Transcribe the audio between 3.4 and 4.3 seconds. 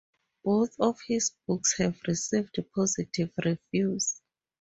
reviews.